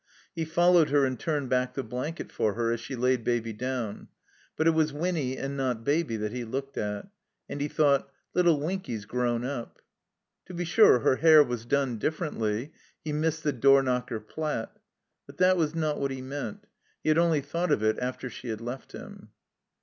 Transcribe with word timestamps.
He 0.33 0.45
followed 0.45 0.89
her 0.89 1.05
and 1.05 1.19
turned 1.19 1.49
back 1.49 1.75
the 1.75 1.83
blanket 1.83 2.31
for 2.31 2.55
her 2.55 2.71
as 2.71 2.79
she 2.79 2.95
laid 2.95 3.23
Baby 3.23 3.53
down. 3.53 4.07
But 4.57 4.65
it 4.65 4.71
was 4.71 4.91
Winny 4.91 5.37
and 5.37 5.55
not 5.55 5.83
Baby 5.83 6.17
that 6.17 6.31
he 6.31 6.43
looked 6.43 6.75
at. 6.75 7.07
And 7.47 7.61
he 7.61 7.67
thought, 7.67 8.09
"Little 8.33 8.59
Winky 8.59 8.97
's 8.97 9.05
grown 9.05 9.45
up." 9.45 9.79
To 10.47 10.55
be 10.55 10.65
sure, 10.65 11.01
her 11.01 11.17
hair 11.17 11.43
was 11.43 11.67
done 11.67 11.99
diflEerently. 11.99 12.71
He 13.03 13.13
missed 13.13 13.43
the 13.43 13.53
door 13.53 13.83
knocker 13.83 14.19
plat. 14.19 14.75
But 15.27 15.37
that 15.37 15.55
was 15.55 15.75
not 15.75 15.99
what 15.99 16.09
he 16.09 16.21
meant. 16.23 16.65
He 17.03 17.09
had 17.09 17.19
only 17.19 17.41
thought 17.41 17.71
of 17.71 17.83
it 17.83 17.99
after 17.99 18.27
she 18.27 18.47
had 18.47 18.59
left 18.59 18.93
him. 18.93 19.29